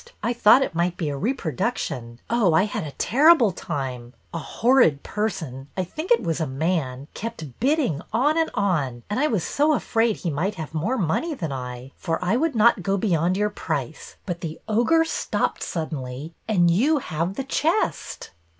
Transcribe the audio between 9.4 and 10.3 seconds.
so afraid